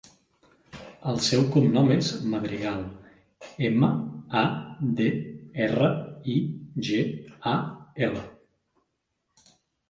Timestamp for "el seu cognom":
1.09-1.91